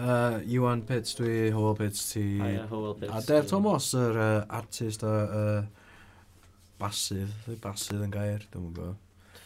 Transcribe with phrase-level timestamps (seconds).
[0.00, 2.40] Uh, Iwan Pits, dwi Howell Pits ti...
[2.40, 3.12] A, yeah, Howell Pits.
[3.12, 5.58] A Der Thomas, yr er, uh, artist a uh,
[6.80, 9.42] basydd, dwi basydd yn gair, dwi'n mwyn gwybod.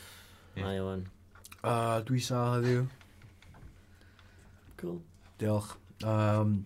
[0.54, 0.68] Yeah.
[0.68, 1.02] A Iwan.
[1.58, 2.86] Uh, dwi sa heddiw.
[4.78, 5.02] Cool.
[5.42, 5.74] Diolch.
[6.06, 6.60] Um,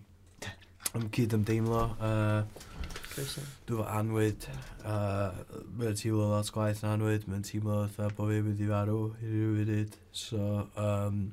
[0.93, 1.83] Ym cyd ymdeimlo.
[1.97, 2.65] Uh,
[3.09, 3.25] Dwi
[3.73, 4.45] fo anwyd.
[4.85, 5.33] Uh,
[5.81, 7.25] Mae'n teimlo lot gwaith yn anwyd.
[7.29, 10.01] Mae'n teimlo fatha bod fi wedi farw i rhyw funud.
[10.13, 11.23] So, um,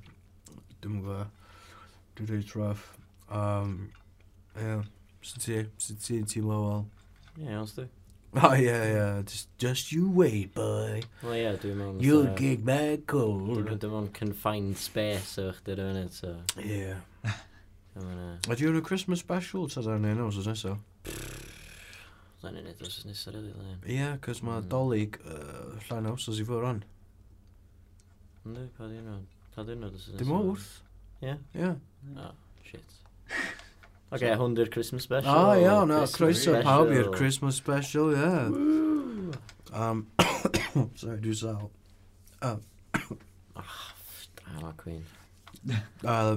[0.81, 1.36] dwi'n gwybod
[2.17, 2.89] dwi'n dweud rough.
[3.29, 3.91] Um,
[4.57, 4.83] yeah.
[5.27, 6.85] Sy'n ti, sy'n ti'n teimlo wel.
[7.37, 7.87] Ie, yeah, os di.
[8.37, 9.23] O, yeah, ie.
[9.25, 11.01] Just, just you wait, boy.
[11.23, 12.01] Wel, ie, yeah, dwi'n mewn...
[12.05, 13.49] You'll uh, get back cold.
[13.69, 16.35] Dwi'n mewn confined space o chdi dwi'n mewn, so...
[16.61, 17.01] Yeah.
[17.97, 20.79] Dwi'n do you have a Christmas special ta dan un os oes nesaf?
[22.43, 23.77] Dan un os nesaf, rydw i.
[23.97, 24.69] Ie, cos mae mm.
[24.73, 25.17] dolyg
[25.89, 26.83] llan os oes i fod on.
[28.45, 29.23] Ynddi, pa di nhw?
[29.55, 29.89] Pa di nhw?
[29.89, 30.21] os nesaf?
[30.21, 30.69] Dim wrth.
[31.25, 31.39] Ie?
[31.57, 31.73] Ie.
[32.15, 32.33] Oh,
[32.65, 32.85] shit.
[33.27, 35.33] Oce, okay, hwn di'r Christmas special.
[35.33, 38.21] O, oh, iawn, no, croeso pawb i'r Christmas special, ie.
[38.23, 38.49] Yeah.
[38.55, 39.33] Woo.
[39.73, 40.07] Um,
[41.01, 41.71] sorry, dwi'n sal.
[42.47, 43.77] Ach,
[44.41, 45.05] drama queen.
[46.05, 46.37] uh,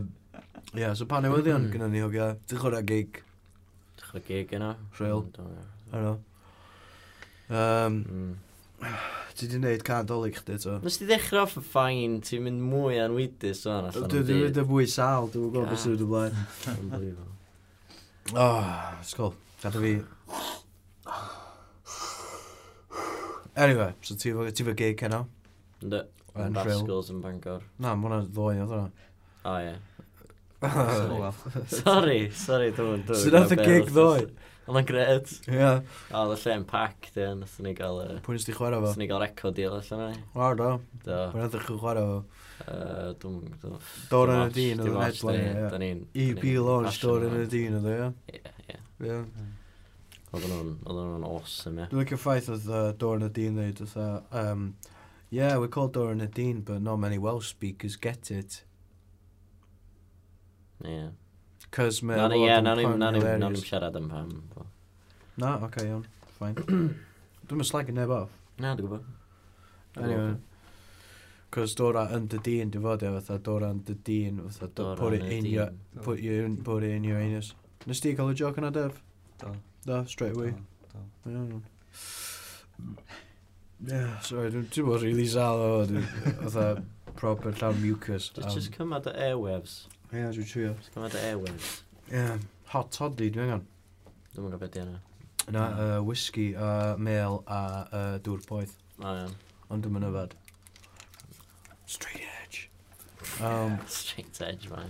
[0.74, 1.72] yeah, so pa newyddion mm.
[1.76, 2.34] gyda ni, ogia?
[2.50, 3.24] Dwi'n chwrdd gig.
[4.00, 4.74] Dwi'n chwrdd gig yna.
[4.98, 5.26] Rhail.
[5.94, 6.20] Yno.
[7.50, 8.38] Um, mm.
[9.40, 10.78] Ti di wneud can dolyg chdi to.
[10.84, 14.60] Nes ti ddechrau off y ffain, ti'n mynd mwy anwydus o'n allan o'n Dwi'n mynd
[14.60, 17.20] y fwy sal, dwi'n gwybod beth sydd wedi blaen.
[18.36, 18.48] O,
[19.08, 19.94] sgol, gada fi.
[23.60, 25.22] Anyway, so ti fo ti fo gig heno?
[25.84, 26.04] Ynddo,
[26.36, 27.64] yn Basgles yn Bangor.
[27.80, 29.08] Na, mae hwnna'n ddoen oedd hwnna.
[29.50, 29.74] O ie.
[31.80, 33.20] Sorry, sorry, dwi'n dwi'n...
[33.22, 34.26] Sy'n nath y gig ddoe?
[34.70, 35.30] Ond o'n gred.
[35.48, 35.62] Ie.
[36.12, 38.02] O, oedd y lle yn pac, di, nath ni gael...
[38.26, 38.90] Pwy'n ysdi chwarae fo?
[38.90, 40.20] Nath ni gael record deal allan ni.
[40.36, 40.68] O, do.
[41.06, 41.22] Do.
[41.32, 42.20] Pwy'n nath chi'n chwarae fo?
[43.24, 43.80] Dwi'n...
[44.12, 46.28] Dor yn y dyn oedd yn headline, ie.
[46.28, 48.12] EP launch, dor yn y dyn oedd, ie?
[48.36, 49.20] Ie, ie.
[50.36, 51.90] Oedden nhw'n awesome, ie.
[51.90, 54.00] Dwi'n licio ffaith oedd dor yn y dyn ddeud, oedd...
[54.44, 54.96] E,
[55.32, 58.66] yeah, we called y dyn, but not many Welsh speakers get it.
[60.86, 61.10] Ie.
[61.72, 62.18] Cos mae...
[62.18, 64.30] Na, ni, ie, na ni'n siarad am pam.
[65.40, 66.06] Na, oce, okay, iawn.
[66.38, 66.56] Fine.
[67.50, 68.32] Dwi'n mynd slagging neb off.
[68.62, 69.10] Na, dwi'n gwybod.
[70.00, 70.38] Anyway.
[71.50, 75.16] Cos Dora yn dy dyn, dwi'n fod e, fatha Dora yn dy dyn, fatha put
[75.18, 75.72] it in your,
[76.06, 77.56] put your, put it in your anus.
[77.90, 79.00] Nes ti cael y joc yna, Dev?
[79.42, 79.56] Do.
[79.88, 80.54] Da, straight away.
[80.94, 81.02] Do.
[81.26, 81.62] Do.
[83.88, 86.06] Yeah, sorry, dwi'n bod really sal o, dwi'n
[86.44, 86.84] fatha
[87.16, 88.30] proper llawn mucus.
[88.36, 89.88] Just, just come out the airwaves.
[90.10, 90.70] Ie, yeah, dwi'n trio.
[90.88, 91.66] Sgwmad y Airwaves.
[92.08, 92.38] Ie, yeah,
[92.72, 93.66] hot toddy, dwi'n angen.
[94.34, 94.96] Dwi'n mwyn gwybod yna.
[95.52, 98.74] Yna, uh, whisky, uh, mel a uh, dŵr poeth.
[98.98, 99.36] O, iawn.
[99.70, 100.34] Ond dwi'n mynyfad.
[101.86, 102.64] Straight edge.
[103.38, 104.90] Um, Straight edge, mae.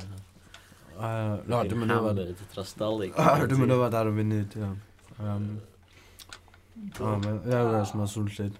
[0.95, 2.23] Uh, no, dwi'n mynyfad.
[2.53, 3.11] Dros dolig.
[3.43, 4.71] Dwi'n mynyfad ar y funud, ie.
[5.19, 5.51] Um,
[6.95, 8.55] Mae e Airways mae'n swnllid.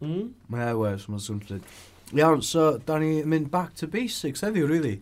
[0.00, 0.32] Mm?
[0.48, 0.64] Mae hmm?
[0.70, 1.70] Airways e mae'n swnllid.
[2.16, 4.96] Iawn, so, da ni mynd back to basics heddiw, really.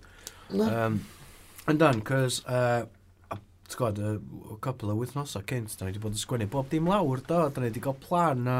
[0.54, 0.66] No.
[0.66, 1.00] Um,
[1.66, 2.84] Yndan, cos, uh,
[3.66, 4.00] ti'n gwybod,
[4.54, 7.40] y couple o wythnosau cynt, da ni wedi bod yn sgwennu bob dim lawr, do,
[7.50, 8.58] da ni wedi cael plan a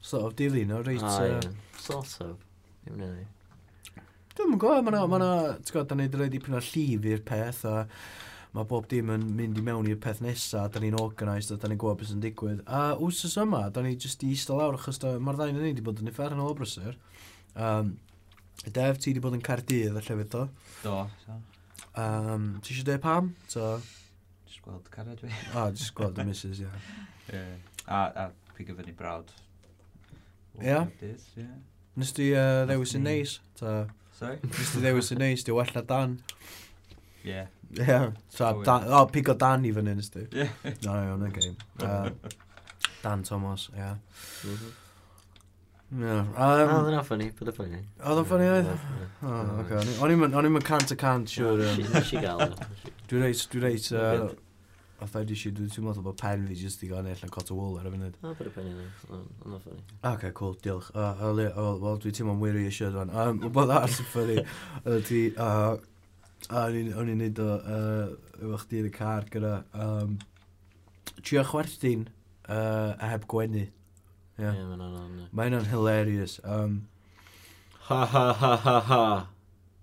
[0.00, 1.04] sort of dilyn, o reit...
[1.04, 1.38] Oh, yeah.
[1.38, 2.40] uh, sort of,
[2.82, 3.28] ddim yn ei.
[4.38, 7.06] Dwi'n yn gwybod, mae'na, ma ti'n gwybod, da ni wedi rhaid i pyn o llif
[7.12, 7.76] i'r peth, a
[8.56, 11.70] mae bob dim yn mynd i mewn i'r peth nesaf, da ni'n organised, a da
[11.70, 12.64] ni'n gwybod beth sy'n digwydd.
[12.66, 15.86] A wsos yma, da ni jyst i eistedd lawr, achos mae'r ddain yn ni wedi
[15.86, 16.98] bod yn effernol o brysur.
[17.54, 17.94] Um,
[18.66, 20.42] Def, ti wedi bod yn Cardydd a llefydd do?
[20.82, 21.36] Do, so.
[21.98, 23.30] Um, ti eisiau dweud pam?
[23.48, 23.78] So...
[24.48, 25.30] Just gweld carad fi.
[25.54, 26.72] O, oh, just gweld y missus, ia.
[27.28, 27.56] Yeah.
[27.84, 29.28] A, a pigo fyny brawd.
[30.62, 30.86] Ia?
[31.36, 31.50] Yeah.
[32.00, 33.34] Nes ti uh, ddewis yn neis?
[33.60, 33.82] Ta...
[34.16, 34.38] Sorry?
[34.48, 36.16] Nes ti ddewis yn neis, di wella dan.
[37.28, 37.44] Ie.
[37.76, 37.98] Ie.
[38.32, 40.24] So, dan, o, pigo dan i fyny nes ti.
[40.32, 40.48] Ie.
[40.86, 41.52] No, no, no, okay.
[41.84, 42.08] Uh,
[43.04, 43.92] dan Thomas, ia.
[43.92, 43.96] Yeah.
[44.48, 44.76] Mhm.
[45.88, 46.20] Yeah.
[46.20, 47.78] Um, oh, oedd yna ffynnu, bydd y ffynnu.
[48.04, 48.66] Oedd o'n ffynnu oedd?
[49.24, 49.78] O, oce.
[50.04, 51.62] O'n i'n cant a cant siwr.
[51.80, 52.52] Nes i gael.
[53.08, 53.88] Dwi'n reit, dwi'n reit,
[54.98, 57.56] a ffaid si, dwi'n teimlo bod pen fi jyst i gael neu allan cot o
[57.56, 58.18] wool ar y funud.
[58.20, 58.88] O, bydd y pen i ni.
[59.08, 59.22] O'n
[59.54, 59.80] o'n ffynnu.
[60.10, 60.90] Oce, cool, diolch.
[60.92, 61.40] Wel,
[62.04, 63.40] dwi'n teimlo'n wir i eisiau dwi'n.
[63.56, 64.44] Bod ar sy'n ffynnu,
[64.98, 65.22] ydy,
[66.52, 67.48] o'n i'n neud o,
[68.42, 70.18] efo chdi yn y car gyda, um,
[71.22, 72.04] trio chwerthin,
[72.44, 73.64] uh, heb gwenu.
[74.38, 74.54] Yeah.
[74.54, 75.28] Yeah, mae'n anodd.
[75.34, 76.38] Mae hynna'n hilarious.
[76.44, 76.78] Um,
[77.88, 79.02] Ha ha ha ha ha.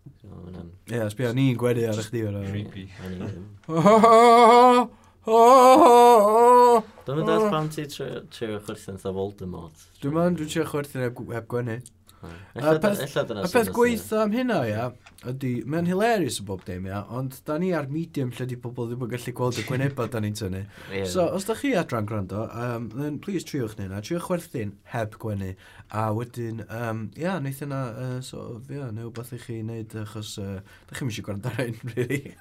[0.05, 2.37] Ie, mae'n Ie, yeah, sbio, ni'n gwedu ar eich diwedd.
[2.51, 2.83] creepy.
[7.05, 9.85] Dwi'n mynd at pam ti trio trio chwerthin sa Voldemort.
[10.13, 11.79] ma'n dwi'n trio chwerthin heb, heb gwenu.
[12.55, 14.85] Y peth, A peth gweitha am hynna, ia,
[15.27, 18.87] ydy, mae'n hilarious o bob dim, ia, ond da ni ar medium lle di pobl
[18.91, 20.63] ddim yn gallu gweld y gwyneba da ni'n tynnu.
[20.93, 21.05] yeah.
[21.09, 25.17] So, os da chi adran gwrando, um, then please triwch ni yna, triwch werthu'n heb
[25.21, 25.53] gwenu,
[25.91, 30.35] a wedyn, um, ia, wneith yna, uh, so, ia, neu beth i chi wneud, achos,
[30.43, 32.35] uh, da chi'n mysio gwrando ar ein, really.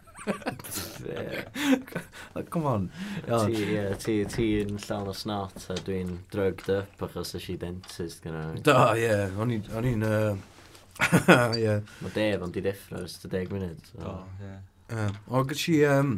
[2.50, 2.90] Come on.
[3.24, 3.46] Ti, oh.
[3.48, 8.44] yeah, ti, ti'n llawn o snot a dwi'n drugged up achos ys i dentist gyda.
[8.66, 9.04] Da, ie.
[9.06, 9.54] Yeah, o'n
[9.90, 10.04] i'n...
[10.06, 10.36] Uh,
[11.58, 11.80] yeah.
[12.00, 13.90] Mae Dave ond i ddeffro ys 10 munud.
[13.90, 14.20] So.
[14.42, 14.54] ie.
[14.92, 15.80] Uh, o, gyd si...
[15.88, 16.16] Um,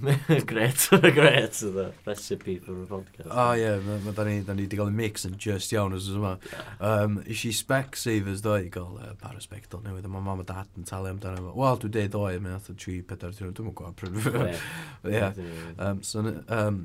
[0.00, 1.92] Gret, gret ydw.
[2.06, 3.28] Recipe for a podcast.
[3.28, 5.36] O oh, ie, yeah, mae ma, da ni, da ni wedi cael y mix yn
[5.40, 6.34] just iawn os yma.
[6.82, 10.68] Um, she spec savers do i gael uh, para spectol newydd, mae mam a dad
[10.78, 11.54] yn talu amdano fo.
[11.62, 14.60] Wel, dwi dweud oed, mae'n atho 3-4 3, dwi'n gwybod pryd.
[15.14, 15.24] Ie,
[16.10, 16.84] so, um,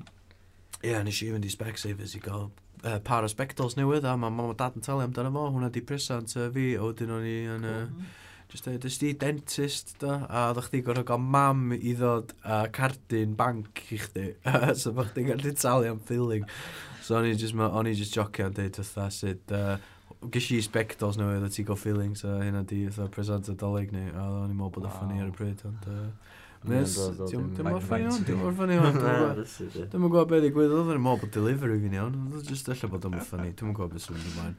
[0.86, 2.52] yeah, nes i fynd i spec savers i gael
[2.86, 5.82] uh, para spectols newydd, a mae mam a dad yn talu amdano fo, hwnna di
[5.82, 7.64] presant uh, fi, o dyn o'n i yn...
[7.66, 8.18] Uh, mm -hmm
[8.50, 12.64] Just dweud, dys di dentist da, a ddech chi gorfod gael mam i ddod a
[12.74, 14.24] cardyn banc i chdi.
[14.82, 16.48] so bych chi'n gallu talu am filling.
[17.06, 19.78] So o'n i just, ma, o'n i just jocio yn dweud wrtha sut, uh,
[20.34, 24.08] gysi i spectols newydd a ti gael filling, so hynna di wrtha present adolyg ni.
[24.16, 25.90] A o'n i'n meddwl bod o ffynnu ar y pryd, ond...
[25.94, 26.38] Uh,
[26.68, 26.92] Nes,
[27.32, 28.98] dim o'r ffynnu hwn, dim o'r ffynnu hwn.
[29.94, 32.92] Dwi'n gwybod beth i gwybod, oedd yn meddwl bod delivery fi'n iawn, oedd jyst allan
[32.98, 34.58] bod o'n ffynnu, dwi'n gwybod beth sy'n mynd ymlaen.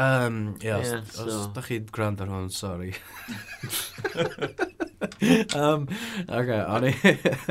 [0.00, 1.26] Um, ie, os, yeah, so.
[1.28, 2.94] os da chi'n gwrando ar hwn, sorry.
[5.58, 5.84] um,
[6.28, 6.94] okay, awn ni...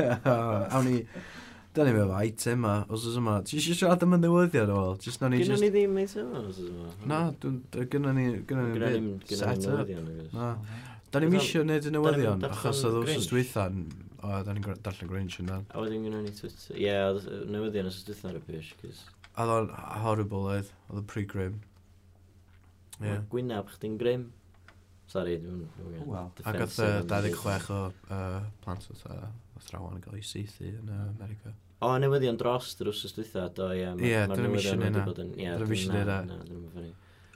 [0.02, 1.04] awn ni...
[1.72, 3.38] Da ni'n meddwl item ma, os oes yma.
[3.48, 4.98] Ti eisiau siarad am y newyddiad o fel?
[5.06, 5.54] Just na ni just...
[5.54, 6.90] Gynna ni ddim item ma, os oes yma.
[7.08, 7.20] Na,
[7.94, 8.26] gynna ni...
[8.50, 9.88] Gynna ni set up.
[10.34, 10.50] Na.
[11.14, 13.86] Da ni'n misio wneud y newyddion, achos oedd os oes dwythan...
[14.22, 15.64] O, da ni'n darllen Grinch yn dan.
[15.72, 16.76] A wedyn gynna ni Twitter.
[16.76, 17.24] Ie, oedd
[17.54, 19.00] newyddion os oes dwythan ar y pish, cys...
[19.32, 19.72] Oedd o'n
[20.04, 21.56] horrible oedd, oedd o'n pre-grim.
[23.02, 23.26] Yeah.
[23.32, 24.30] Gwynab chdi'n grym.
[25.12, 25.66] Sorry, dwi'n...
[26.00, 26.30] Oh, well.
[26.48, 28.96] Ac oedd 26 o uh, plant o
[29.58, 31.52] athrawon yn cael ei seithi yn America.
[31.82, 33.88] O, newyddion dros yr wrsos dwytha, do, ie.
[34.06, 35.02] Ie, dyn nhw'n mission yna.
[35.10, 36.20] Dyn nhw'n mission yna.
[36.28, 36.92] Dyn nhw'n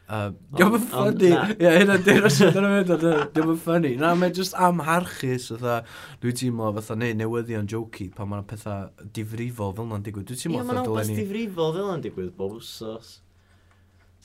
[0.07, 1.31] Diolch yn ffynnu.
[1.59, 3.91] Ie, hynna, diolch yn ffynnu.
[3.99, 5.81] Na, mae'n just amharchus, fatha,
[6.23, 10.31] dwi'n teimlo, fatha, neu newyddion jokey, pan mae'n pethau difrifol fel yna'n digwydd.
[10.31, 11.17] Dwi'n teimlo, fatha, dylen ni...
[11.19, 13.17] Ie, mae'n awbos difrifol fel yna'n digwydd, bob wsos.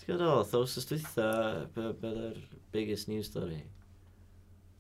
[0.02, 1.28] Ti'n gwybod oedd, os ystwytha,
[1.76, 2.38] beth yw'r
[2.74, 3.60] biggest news story?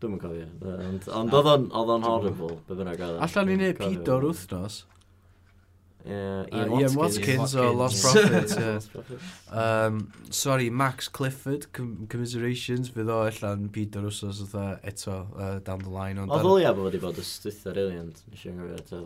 [0.01, 3.19] Dwi'n mynd cofio, ond ond oedd o'n oedd o'n horrible, be bynnag oedd.
[3.27, 4.79] Allan ni'n neud pido'r wythnos.
[6.09, 9.19] Ian Watkins o Lost Profits, ie.
[9.53, 9.99] Um,
[10.33, 16.25] sorry, Max Clifford, commiserations, fydd o allan pido'r wythnos oedd eto uh, down the line.
[16.25, 19.03] Oedd o ia bod wedi bod ystwytha, really, ond nes i'n gwybod eto,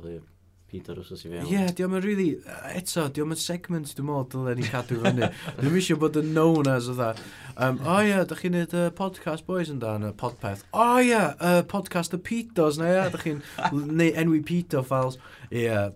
[0.72, 1.46] Peter os oes i fewn.
[1.46, 2.30] Ie, yeah, diolch yn really,
[2.74, 5.30] eto, diolch yn segment dwi'n modd dylen ni cadw fyny.
[5.60, 7.12] Dwi'n eisiau bod yn known as o dda.
[7.56, 10.66] Um, o oh, ie, yeah, da chi'n neud uh, podcast boys yn dan, y podpeth.
[10.74, 13.44] O oh, ie, yeah, uh, podcast y Peters na ie, yeah, da chi'n
[14.02, 15.22] neud enwi pedophiles.
[15.52, 15.94] Ie, yeah,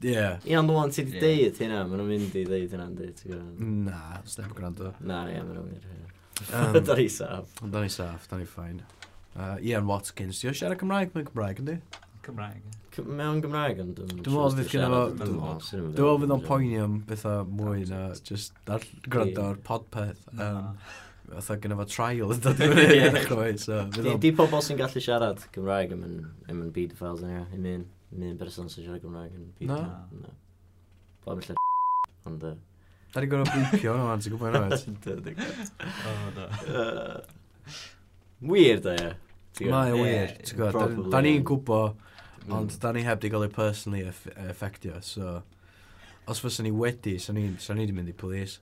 [0.00, 0.16] Ie.
[0.48, 3.34] Ie, ond o'n ti wedi deud hynna, maen nhw'n mynd i deud hynna'n deud, ti'n
[3.34, 3.64] gwybod?
[3.84, 4.94] Na, os gwrando.
[5.04, 6.16] Na, ie, maen nhw'n mynd i hynna.
[6.86, 7.58] Da ni saff.
[7.60, 8.78] Da ni saff, da ni ffain.
[9.34, 11.76] Uh, Ian Watkins, ti'n siarad Cymraeg, mae'n Cymraeg, yndi?
[12.24, 12.62] Cymraeg.
[13.06, 14.00] Mewn Gymraeg, ond...
[14.00, 15.02] Dwi'n meddwl fydd gen efo...
[15.20, 15.36] Dwi'n
[15.86, 18.52] meddwl fydd o'n poeni am bethau mwy na just
[19.06, 20.24] gwrando ar podpeth.
[21.30, 24.16] Fytha gen fo trial yn dod i fyny.
[24.20, 27.44] Di pobl sy'n gallu siarad Gymraeg yn mynd byd y ffels yna.
[27.54, 29.70] I mean, un person sy'n siarad Gymraeg yn byd.
[29.70, 30.34] Na.
[31.24, 31.54] Bob yn lle
[32.28, 32.50] ond...
[33.10, 34.66] Da ni gorau blipio yna, ti'n gwybod yna?
[38.50, 39.10] Weird, da, ie.
[39.70, 41.10] Mae weird, ti'n gwybod.
[41.14, 42.09] Da ni'n gwybod
[42.46, 42.52] Mm.
[42.56, 45.40] Ond da ni heb di gael ei personally eff effectio, so...
[46.30, 48.58] Os fyswn ni wedi, so ni, so ni wedi mynd i polis.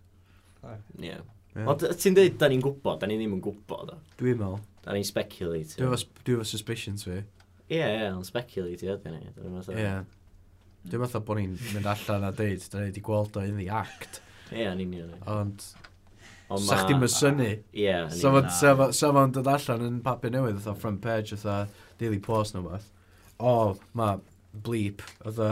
[0.62, 0.76] Ie.
[1.02, 1.24] Yeah.
[1.54, 1.66] Yeah.
[1.68, 3.90] Ond ti'n dweud, da ni'n gwybod, da ni ddim yn gwybod.
[4.20, 4.60] Dwi'n meddwl.
[4.84, 5.76] Da ni'n speculate.
[5.76, 7.18] Dwi'n efo suspicions fi.
[7.68, 9.32] Ie, ie, ond speculate i ydyn ni.
[9.74, 9.96] Ie.
[10.88, 13.68] Dwi'n meddwl bod ni'n mynd allan a dweud, da ni wedi gweld o in the
[13.74, 14.22] act.
[14.52, 15.12] Ie, yn union.
[15.26, 15.66] Ond...
[16.48, 16.68] Ond ma...
[16.70, 17.50] Sa'ch ti'n mysynu.
[17.76, 17.96] Ie.
[18.16, 21.66] So fo'n dod allan yn papur newydd, fatha front page, fatha
[22.00, 22.88] Daily Post neu beth
[23.38, 24.18] o, mae
[24.64, 25.42] bleep, oedd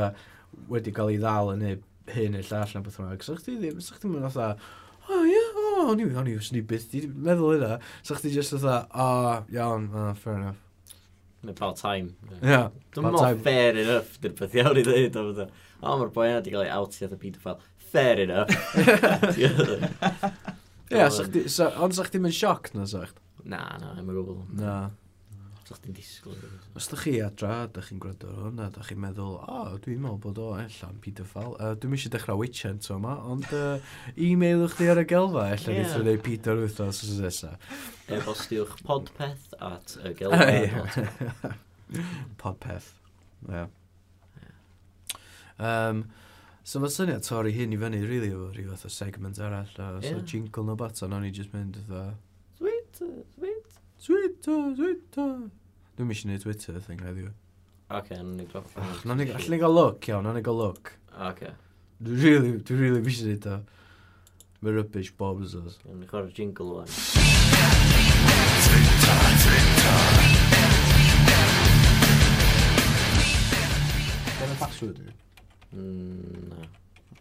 [0.71, 1.65] wedi cael ei ddal yn
[2.15, 3.15] hyn i'r llall na beth yma.
[3.23, 4.47] Sa'ch ti ddim, sa'ch ti'n mynd o
[5.07, 7.77] o ie, o, o'n i, o'n i, o'n i byth di meddwl yna.
[8.07, 9.09] Sa'ch ti just oedd o,
[9.55, 10.63] iawn, o, fair enough.
[11.47, 12.17] Mae pal time.
[12.41, 12.61] Ie.
[12.97, 15.45] Dwi'n mor fair enough, dy'r beth iawn i ddweud.
[15.83, 17.59] O, mae'r boi yna wedi cael ei outio at y pedophile.
[17.93, 18.51] Fair enough.
[20.91, 23.15] Ie, ond sa'ch ti'n mynd sioc na sa'ch?
[23.47, 24.41] Na, na, ddim yn gwbl.
[24.59, 24.77] Na.
[25.67, 26.43] Sa'ch ti'n disgwyl.
[26.79, 29.73] Os ydych chi adra, ydych chi'n gwrando ar hwn, a ydych chi'n meddwl, o, oh,
[29.83, 31.57] dwi'n meddwl bod o ella'n pedophile.
[31.59, 35.75] Uh, dwi'n eisiau dechrau witchen to yma, ond uh, e-mailwch chi ar y gelfa, ella
[35.75, 35.89] yeah.
[35.89, 37.51] ni'n gwneud Peter wythnos os ysa.
[38.07, 41.57] E-bostiwch podpeth at y gelfa.
[42.45, 42.93] podpeth.
[43.51, 43.75] Yeah.
[45.59, 46.07] Um,
[46.63, 49.91] so mae syniad torri hyn i fyny, really, o rhyw fath o segment arall, o,
[49.99, 50.15] yeah.
[50.15, 51.83] so jingle no bat, ond o'n i just mynd,
[52.55, 53.79] Sweet, sweet.
[53.99, 55.19] Sweet, sweet.
[55.97, 57.31] Dwi'n mis i wneud Twitter thing heddiw.
[57.97, 58.67] Ok, na'n ni drop.
[59.09, 60.91] Na'n ni gael look, iawn, na'n ni gael look.
[61.25, 61.39] Ok.
[62.05, 63.55] Dwi'n really, dwi'n really mis i wneud o.
[64.61, 65.79] Mae rybys bob yn sos.
[65.87, 66.93] Na'n ni chwarae jingle o'n.
[74.37, 75.15] Dyna password yw?
[75.73, 76.67] Mm, na.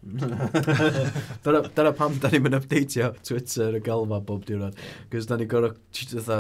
[1.46, 4.84] dyna, dyna pam da ni'n mynd updateio Twitter y galfa bob diwrnod.
[5.16, 5.72] Cos da ni'n gorau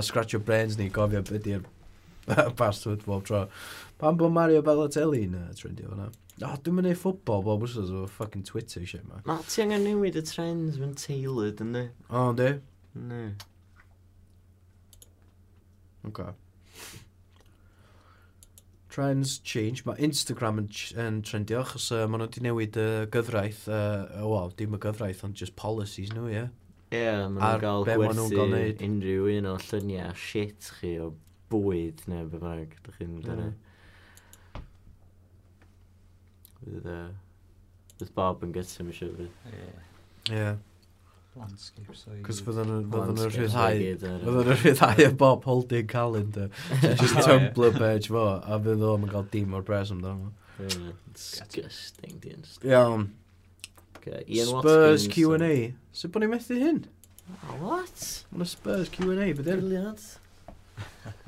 [0.03, 1.63] scratch your brains ni gofio beth ydy'r
[2.59, 3.47] password bob tro.
[3.97, 6.11] Pan bod Mario Balotelli yn uh, trendio fyna?
[6.35, 9.21] O, oh, dwi'n mynd i ffwbol bob wrth o fucking Twitter shit, man.
[9.27, 11.85] Na, ti angen newid y trends mewn tailored, ynddi?
[12.09, 12.49] O, oh, di?
[12.99, 13.21] Ne.
[16.09, 16.25] OK.
[18.91, 19.85] Trends change.
[19.87, 24.27] Mae Instagram yn, yn trendio, achos uh, maen nhw wedi newid y uh, gyfraith, uh,
[24.27, 26.45] wel, dim y gyfraith, ond just policies nhw, ie.
[26.91, 28.43] Ie, yeah, maen nhw'n gael gwerthu
[28.89, 31.13] unrhyw un o lluniau shit chi o
[31.51, 33.53] bwyd neu beth bynnag, ydych chi'n mynd mm.
[36.61, 37.09] Fydd, uh,
[37.99, 39.35] fydd Bob yn gytio mi siw fydd.
[40.33, 40.47] Ie.
[41.35, 42.21] Landscapes o i...
[42.23, 43.81] Cos fydden nhw'n rhyddhau...
[43.81, 46.47] Fydden nhw'n rhyddhau y Bob Holding calendar.
[46.81, 50.31] Just oh, Tumblr page fo, a fydd o'n cael dim o'r bres amdano.
[51.11, 53.09] Disgusting, di'n Iawn.
[54.05, 55.73] Spurs Q&A.
[55.91, 56.85] Sut bod ni'n methu hyn?
[57.35, 58.05] Oh, what?
[58.31, 60.07] Mae'n Spurs Q&A, bydd Brilliant.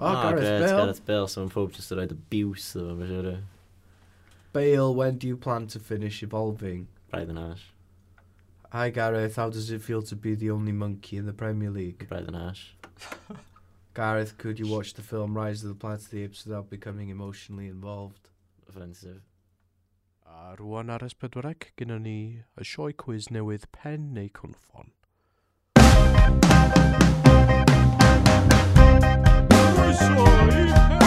[0.00, 0.76] Oh, oh Gareth great, Bale.
[0.78, 3.34] Gareth Bale, so mae'n pob just yn rhaid abuse ddo, mae'n siwr.
[4.54, 6.86] Bale, when do you plan to finish evolving?
[7.12, 7.66] Braidd yn ash.
[8.72, 12.06] Hi Gareth, how does it feel to be the only monkey in the Premier League?
[12.08, 12.62] Braidd yn ash.
[13.94, 17.10] Gareth, could you watch the film Rise of the Planet of the Apes without becoming
[17.10, 18.30] emotionally involved?
[18.68, 19.20] Offensive.
[20.24, 24.94] A rwan ar S4C, gyda ni y sioe quiz newydd pen neu cwnffon.
[29.92, 30.99] sorrir.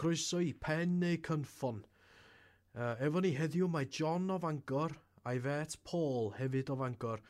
[0.00, 1.84] croeso i pen neu cynffon.
[2.74, 4.94] Uh, efo ni heddiw mae John o Fangor
[5.28, 7.20] a'i fet Paul hefyd o Fangor.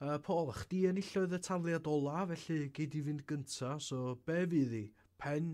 [0.00, 4.44] Uh, Paul, chdi yn illoedd y taliad ola, felly gei di fynd gynta, so be
[4.52, 4.84] fydd i?
[5.20, 5.52] Pen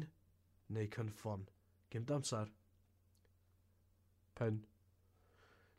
[0.76, 1.46] neu cynffon?
[1.90, 2.50] Gym damsar.
[4.36, 4.60] Pen.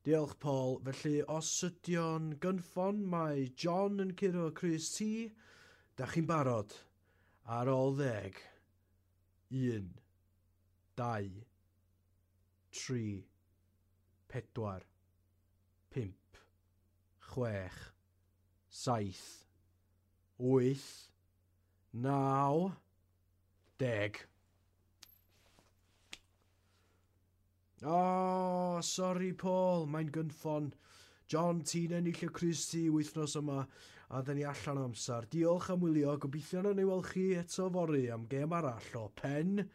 [0.08, 0.80] Diolch, Paul.
[0.88, 5.28] Felly, os ydio'n gynffon, mae John yn curo Chris T.
[6.00, 6.74] Da chi'n barod.
[7.46, 8.42] Ar ôl ddeg.
[9.54, 9.92] Un
[10.98, 11.30] dau,
[12.74, 13.24] tri,
[14.28, 14.82] pedwar,
[15.94, 16.40] pump,
[17.30, 17.78] chwech,
[18.70, 19.46] saith,
[20.38, 20.90] wyth,
[21.94, 22.72] naw,
[23.78, 24.20] deg.
[27.84, 30.72] O, oh, sorry Paul, mae'n gynffon.
[31.30, 33.66] John, ti'n ennill y Chris T wythnos yma,
[34.10, 35.28] a dyn ni allan amser.
[35.30, 39.68] Diolch am wylio, gobeithio na ni weld chi eto fory am gêm arall o pen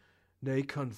[0.45, 0.91] Nee, kein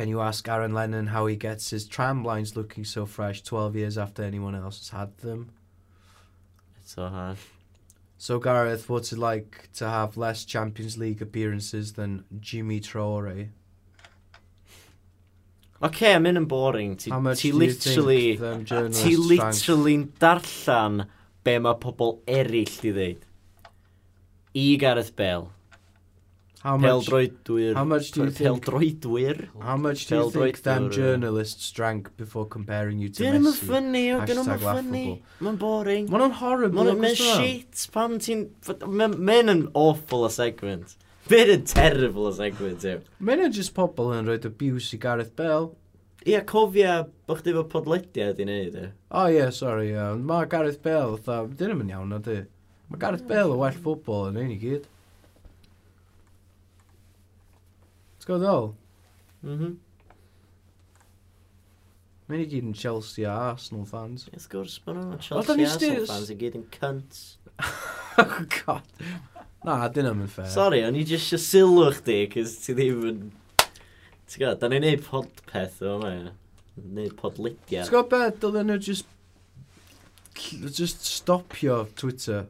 [0.00, 3.76] Can you ask Aaron Lennon how he gets his tram lines looking so fresh 12
[3.76, 5.50] years after anyone else has had them?
[6.80, 7.36] It's so hard.
[8.16, 13.50] So, Gareth, what's it like to have less Champions League appearances than Jimmy Traore?
[15.82, 16.96] OK, I'm yn and boring.
[16.96, 21.08] Ti, How much ti do you literally, think them journalists Ti literally'n darllan
[21.44, 23.28] be mae pobl eraill di ddeud.
[24.56, 25.52] I Gareth Bale,
[26.62, 27.74] How much, Peldroedwyr.
[27.74, 28.62] How much do you think...
[28.62, 29.48] Peldroedwyr.
[29.62, 33.30] How much do you think them journalists drank before comparing you to Messi?
[33.32, 35.04] Dyn nhw'n ffynnu, dyn nhw'n ffynnu.
[35.40, 36.10] Mae'n boring.
[36.12, 36.84] Mae'n horrible.
[36.84, 38.44] Mae'n ma shit pan ti'n...
[38.84, 40.98] Mae'n yn awful a segment.
[41.32, 43.00] Mae'n yn terrible a segment, yw.
[43.24, 45.72] Mae'n yn just pobl yn rhoi abuse i Gareth Bell.
[46.28, 48.92] Ia, cofia bod chdi fo podlediad i wneud, e?
[49.08, 50.08] O, ie, yeah, sorry, ie.
[50.20, 52.42] Mae Gareth Bell, dyn nhw'n iawn, o, di.
[52.92, 54.90] Mae Gareth Bell yn well ffobl yn ein i gyd.
[58.20, 58.74] T'w gwybod ddol?
[59.46, 59.78] Mhm.
[62.30, 64.28] Mae'n i gyd yn Chelsea a Arsenal fans.
[64.28, 67.22] Wrth gwrs, bod nhw'n Chelsea a Arsenal fans i gyd yn cunts.
[68.20, 69.06] oh, God.
[69.64, 70.50] Na, dyn nhw'n fair.
[70.52, 73.22] Sorry, o'n i just eisiau sylw chdi, cys ti ddim yn...
[74.30, 76.34] Ti'n gwybod, da ni'n neud podpeth o yma, ia.
[77.00, 77.82] Neud podlidia.
[77.82, 79.08] Ti'n gwybod beth, dylen nhw just...
[80.76, 82.44] Just stopio Twitter.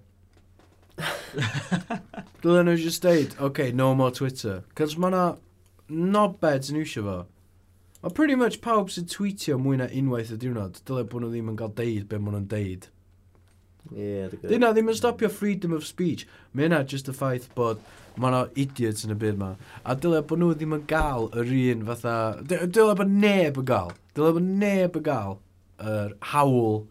[2.43, 4.65] dylen nhw just deud, okay, no more Twitter.
[4.75, 5.25] Cos mae na
[5.91, 7.19] nobeds yn iwsio fo.
[8.01, 11.53] Mae pretty much pawb sy'n tweetio mwy na unwaith y diwrnod, dylai bod nhw ddim
[11.53, 12.89] yn cael deud be maen nhw'n deud.
[13.97, 16.27] Yeah, Dyna ddim yn stopio freedom of speech.
[16.55, 17.81] Mae yna just y ffaith bod
[18.21, 19.51] mae yna idiots yn y byd ma.
[19.85, 22.17] A dylai bod nhw ddim yn gael yr un fatha...
[22.47, 23.95] Dylai bod neb yn gael.
[24.17, 25.39] Dylai bod neb yn gael
[25.93, 26.85] yr hawl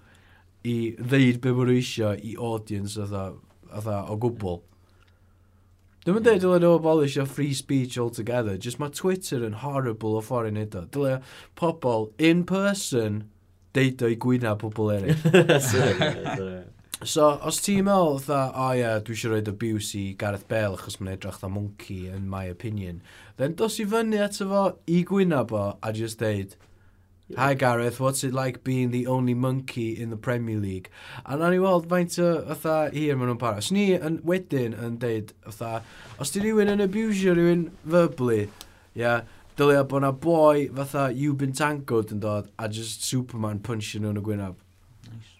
[0.67, 3.29] i ddeud be maen nhw eisiau i audience fatha,
[3.69, 4.59] fatha o gwbl.
[6.09, 10.15] Dwi'n mynd dweud dylai nhw abolish o free speech altogether, just mae Twitter yn horrible
[10.17, 10.81] o ffordd i wneud o.
[10.89, 11.19] Dylai
[11.59, 13.19] pobl in person
[13.77, 16.63] deud o'i gwyna pobl eraill.
[17.07, 20.49] So, os ti'n meddwl, dda, o oh, ie, yeah, dwi eisiau rhoi abuse i Gareth
[20.49, 22.97] Bale achos mae'n edrych dda monkey, in my opinion,
[23.37, 26.57] then dos i fyny ato fo i gwyna bo a just deud,
[27.35, 30.89] Hi Gareth, what's it like being the only monkey in the Premier League?
[31.27, 33.61] A na ni weld faint o fatha hir maen nhw'n para.
[33.61, 35.83] Os ni yn, wedyn yn deud fatha,
[36.17, 38.49] os di rhywun yn abusio rhywun verbally,
[38.97, 39.21] yeah,
[39.61, 44.17] dylia bod na boi fatha you've been tangled yn dod a just Superman punching nhw'n
[44.17, 44.57] y gwynaf.
[45.11, 45.35] Nice.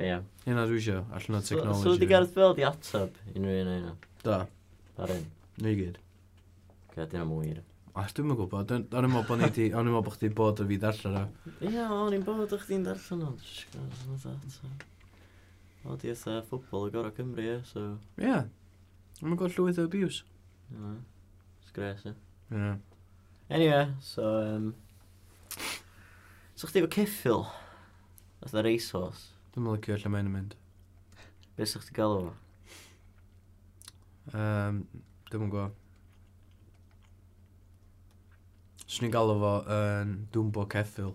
[0.00, 0.24] Yeah.
[0.46, 1.82] Hynna dwi eisiau, allan o technology.
[1.84, 3.96] So, so di Gareth Bale di atab unrhyw un o'n hynna?
[4.24, 4.46] Da.
[4.96, 5.26] Ar un.
[5.60, 6.00] Neu gyd.
[6.96, 7.58] Gadyn dyna mwy.
[7.98, 10.28] A dwi'n yn gwybod, o'n i'n meddwl bod ni di, o'n i'n meddwl bod chdi
[10.38, 11.22] bod o fi darllen o.
[11.66, 13.30] Ie, o'n i'n bod o chdi'n darllen o.
[15.82, 17.82] O, di eitha ffwbol y gorau Cymru, e, so...
[18.20, 18.28] Ie.
[18.28, 18.46] Yeah.
[19.24, 20.22] Mae'n gweld llwyth o abuse.
[20.70, 20.92] Ie.
[21.64, 22.14] It's e.
[22.54, 22.70] Ie.
[23.50, 24.28] Anyway, so...
[24.38, 24.70] Um,
[26.54, 27.46] so chdi efo ceffil?
[28.44, 29.34] Oedd y racehorse?
[29.50, 30.54] Dwi'n meddwl cio lle mae'n mynd.
[31.58, 32.34] Be sy'ch ti galw fo?
[34.30, 34.84] Um,
[35.32, 35.72] dwi'n meddwl.
[38.90, 41.12] Swn i'n galw fo yn uh, Dwmbo Ceffil.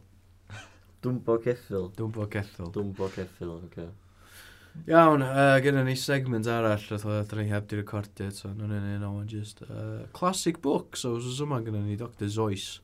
[1.03, 1.89] Dwmbo Ceffil?
[1.97, 2.69] Dwmbo Ceffil.
[2.71, 3.67] Dwmbo Ceffil, oce.
[3.67, 3.89] Okay.
[4.87, 8.87] Iawn, uh, gyda ni segment arall, oedd oedd ni heb di recordio eto, nhw'n un
[8.93, 9.59] un o'n just.
[9.67, 12.79] Uh, classic book, so os yma gyda ni Dr Zeus.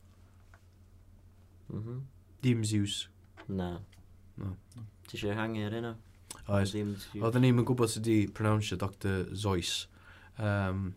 [1.71, 2.01] Mm -hmm.
[2.43, 3.07] Dim Zeus.
[3.47, 3.71] Na.
[4.35, 4.55] No.
[5.07, 5.95] Ti eisiau hangi ar yna?
[6.47, 6.75] Oes.
[6.75, 9.87] Oedden ni'n gwybod sydd wedi pronouncio Dr Zeus.
[10.35, 10.91] Um,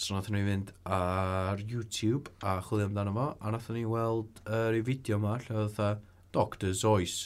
[0.00, 4.70] So nath ni fynd ar YouTube a chwilio amdano fo, a nath ni weld uh,
[4.72, 5.88] rhyw fideo yma lle oedd dda
[6.32, 6.70] Dr.
[6.72, 7.16] Zeus.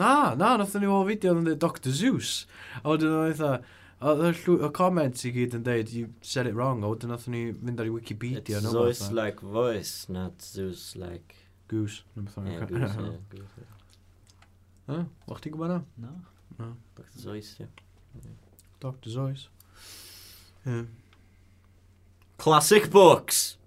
[0.00, 1.92] Na, na, nath ni weld fideo yn dweud Dr.
[1.98, 2.30] Zeus.
[2.80, 3.50] A wedyn oedd dda,
[4.00, 7.84] y comments i gyd yn dweud, you said it wrong, a wedyn nath ni fynd
[7.84, 8.62] ar i Wikipedia.
[8.62, 11.36] It's Zeus like voice, not Zeus like...
[11.68, 12.00] Goose.
[12.16, 13.60] Yeah, goose, yeah, goose.
[13.60, 13.76] yeah.
[14.88, 15.04] Huh?
[15.28, 15.78] Wach ti'n gwybod na?
[16.00, 16.16] No.
[16.56, 16.72] No.
[16.96, 17.68] Doctor Zeus, yeah.
[18.80, 19.50] Dr Zeus.
[20.64, 20.88] Yeah.
[22.40, 23.58] Classic books!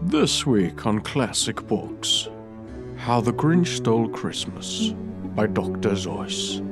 [0.00, 2.30] This week on Classic Books
[2.96, 4.94] How the Grinch Stole Christmas
[5.34, 5.94] by Dr.
[5.94, 6.62] Zeus.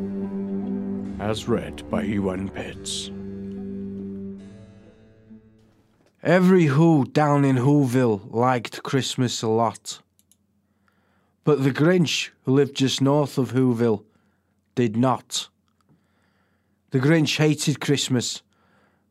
[1.20, 3.10] As read by Ewan Pitts.
[6.22, 10.00] Every Who down in Whoville liked Christmas a lot.
[11.44, 14.04] But the Grinch, who lived just north of Whoville,
[14.74, 15.50] did not.
[16.92, 18.42] The Grinch hated Christmas,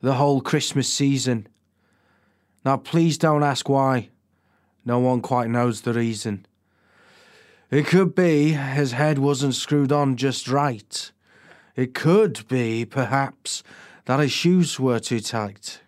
[0.01, 1.47] the whole Christmas season.
[2.65, 4.09] Now, please don't ask why.
[4.85, 6.45] No one quite knows the reason.
[7.69, 11.12] It could be his head wasn't screwed on just right.
[11.75, 13.63] It could be, perhaps,
[14.05, 15.81] that his shoes were too tight.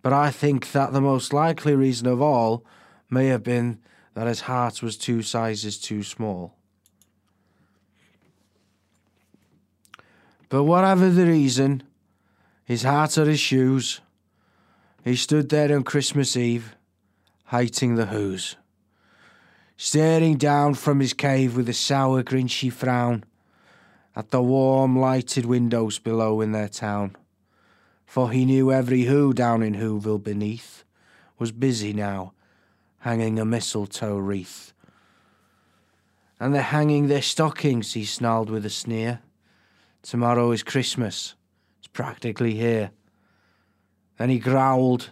[0.00, 2.64] But I think that the most likely reason of all
[3.10, 3.78] may have been
[4.14, 6.54] that his heart was two sizes too small.
[10.48, 11.82] But whatever the reason,
[12.64, 14.00] his heart or his shoes,
[15.04, 16.74] he stood there on Christmas Eve,
[17.48, 18.56] hating the Who's.
[19.76, 23.24] Staring down from his cave with a sour, grinchy frown
[24.16, 27.16] at the warm, lighted windows below in their town.
[28.06, 30.84] For he knew every Who down in Whoville beneath
[31.38, 32.32] was busy now,
[33.00, 34.72] hanging a mistletoe wreath.
[36.38, 39.20] And they're hanging their stockings, he snarled with a sneer.
[40.02, 41.34] Tomorrow is Christmas.
[41.94, 42.90] Practically here.
[44.18, 45.10] Then he growled,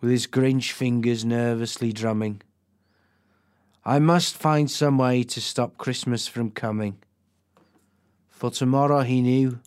[0.00, 2.40] with his Grinch fingers nervously drumming.
[3.84, 6.98] I must find some way to stop Christmas from coming.
[8.30, 9.60] For tomorrow he knew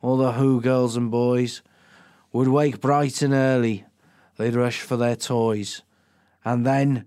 [0.00, 1.60] all the Who girls and boys
[2.32, 3.84] would wake bright and early.
[4.38, 5.82] They'd rush for their toys.
[6.42, 7.04] And then,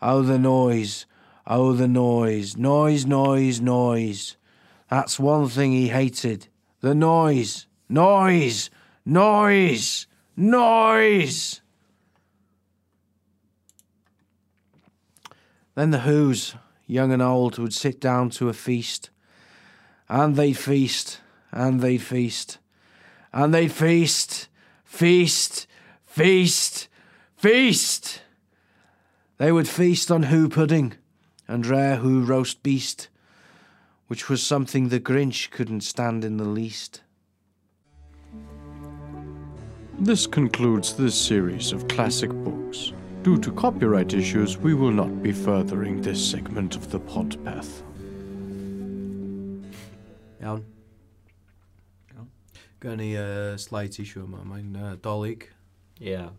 [0.00, 1.06] oh the noise,
[1.46, 4.36] oh the noise, noise, noise, noise.
[4.88, 6.48] That's one thing he hated.
[6.82, 8.68] The noise, noise,
[9.06, 11.60] noise, noise.
[15.76, 19.10] Then the Who's, young and old, would sit down to a feast.
[20.08, 21.20] And they'd feast,
[21.52, 22.58] and they'd feast,
[23.32, 24.48] and they'd feast,
[24.84, 25.68] feast,
[26.04, 26.88] feast,
[27.36, 28.22] feast.
[29.38, 30.94] They would feast on Who pudding
[31.46, 33.08] and rare Who roast beast,
[34.08, 37.02] which was something the Grinch couldn't stand in the least.
[39.98, 42.92] This concludes this series of classic books.
[43.22, 47.82] Due to copyright issues, we will not be furthering this segment of the podpath.
[50.42, 50.64] Iawn.
[52.12, 52.26] Iawn.
[52.80, 54.42] Gan ni uh, slight issue yma.
[54.44, 55.46] Mae'n uh, dolyg.
[56.00, 56.10] Ie.
[56.10, 56.30] Yeah.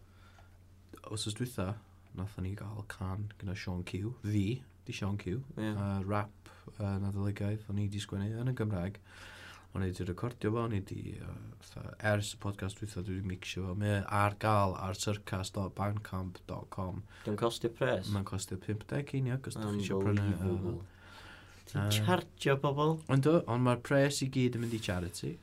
[1.10, 1.76] Os ys dwytha,
[2.18, 4.16] nathon ni gael can gyda Sean Q.
[4.26, 5.42] Fi, di Sean Q.
[5.58, 5.72] Ie.
[5.72, 6.43] Uh, rap
[6.78, 9.00] uh, na o'n i wedi sgwennu yn y Gymraeg.
[9.74, 13.68] O'n i wedi recordio fo, o'n i wedi, uh, ers y podcast dwi wedi mixio
[13.68, 13.76] fo.
[13.80, 17.04] Mae e ar gael ar circas.bandcamp.com.
[17.26, 18.12] Dwi'n costio pres?
[18.14, 20.82] Mae'n costio 50 ceiniog, os ydych chi eisiau prynu.
[21.72, 22.98] Ti'n chargio bobl?
[23.14, 25.34] Ond on, mae'r pres i gyd yn mynd i charity.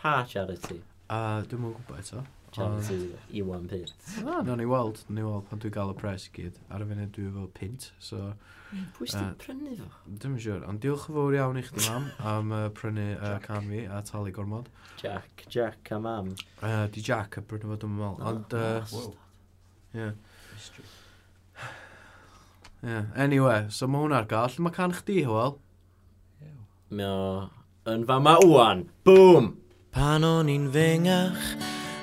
[0.00, 0.78] Pa charity?
[1.10, 2.22] Uh, dwi'n mwyn gwybod eto.
[2.54, 3.92] Charity i wan pint.
[4.24, 6.56] Na, no, ni weld, ni weld pan dwi'n gael y pres i gyd.
[6.70, 8.32] Ar y funud dwi efo pint, so...
[8.94, 9.86] Pwy sy'n prynu fo?
[10.06, 13.36] Dwi'n yn siŵr, ond diolch yn fawr iawn i chdi mam am uh, prynu uh,
[13.42, 14.68] can fi a talu gormod.
[15.00, 16.34] Jack, Jack a mam.
[16.62, 18.54] Uh, di Jack a prynu fo dwi'n meddwl, ond...
[18.54, 19.00] Uh,
[19.94, 20.12] yeah.
[22.84, 23.10] yeah.
[23.16, 24.54] Anyway, so mae hwnna'r gael.
[24.54, 25.58] Lle mae can chdi, Hywel?
[26.94, 27.50] Mae o
[27.90, 28.86] yn fama wwan.
[29.06, 29.56] Boom!
[29.90, 31.50] Pan o'n i'n fengach,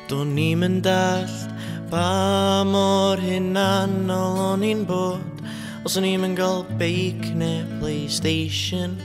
[0.08, 1.50] Do'n ni'n mynd dallt
[1.92, 5.42] pa mor hunanol o'n i'n bod?
[5.84, 8.96] Os o'n i'n mynd gael beic neu Playstation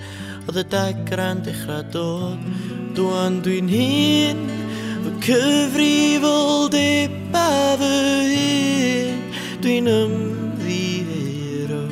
[0.46, 2.46] Oedd y dagran dechrau dod.
[2.94, 4.46] Dwan dwi'n hun
[5.02, 7.90] Fy cyfrifol dip a fy
[8.30, 9.20] hun
[9.66, 11.84] Dwi'n ymddihero.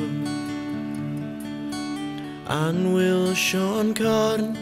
[2.47, 4.60] Anwyl Sean Corn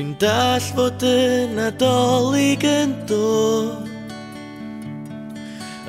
[0.00, 3.84] Dwi'n dall fod yn adolyg yn dod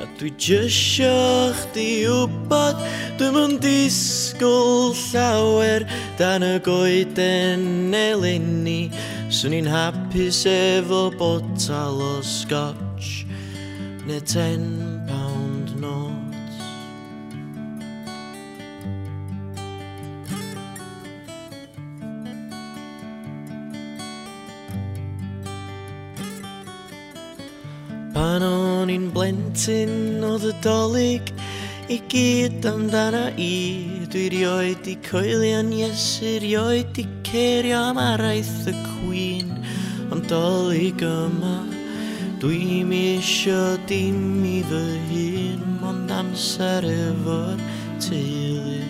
[0.02, 1.14] A dwi jysio
[1.56, 2.82] chdi wbod.
[3.16, 5.88] Dwi'n mynd disgwyl llawer
[6.20, 8.92] Dan y goeden eleni.
[9.32, 13.24] Swn i'n hapus efo botal o scotch
[14.04, 15.01] Neu ten
[29.62, 31.28] plentyn oedd y dolyg
[31.92, 38.74] i gyd amdana i Dwi rioed i coelion Iesu rioed i cerio am araith y
[38.88, 39.52] cwyn.
[40.10, 41.60] Ond dolyg yma
[42.42, 47.62] Dwi'm isio dim i fy hun Ond amser efo'r
[48.02, 48.82] teulu.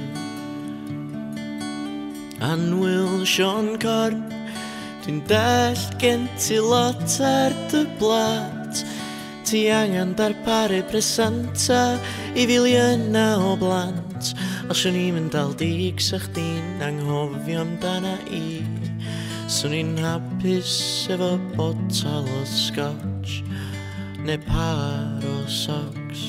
[2.49, 4.25] Anwyl Sean Corn
[5.05, 8.62] Dwi'n dell gen ti lot ar dy blad
[9.53, 11.99] ti angen darparu presenta
[12.35, 14.31] i filiyna o blant.
[14.73, 18.62] Os o'n i'n mynd al dig sa chdi'n anghofio amdana i
[19.53, 20.73] Swn i'n hapus
[21.12, 23.43] efo botal o scotch
[24.25, 26.23] neu par o socks.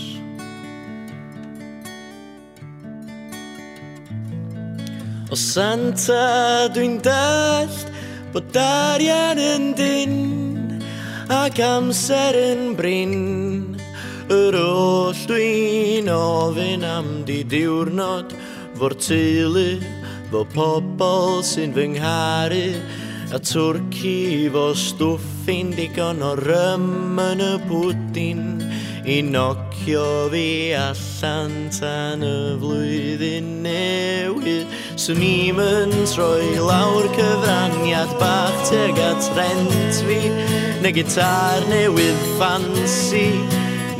[5.32, 7.88] O Santa dwi'n dallt
[8.36, 10.53] bod arian yn dyn
[11.32, 13.78] ac amser yn brin
[14.34, 18.36] Yr oll dwi'n ofyn am di diwrnod
[18.80, 19.70] Fo'r teulu,
[20.32, 22.68] fo pobl sy'n fy ngharu
[23.34, 28.44] A twrci fo stwffin digon o rym yn y pwdin
[29.06, 34.70] i nocio fi allan tan y flwyddyn newydd.
[34.96, 40.20] Swn i'm yn troi lawr cyfraniad bach teg at rent fi
[40.84, 43.28] Neu gitar newydd fancy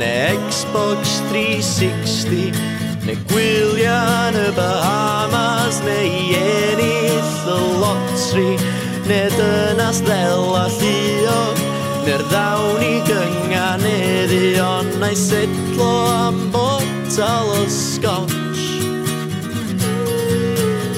[0.00, 2.56] Neu Xbox 360
[3.04, 8.48] Neu gwyliau y Bahamas Neu ennill y lotri
[9.04, 11.63] Neu dynas ddel a lliog
[12.04, 18.64] Nerdawn i gyngan eddion Na'i setlo am botal o scotch.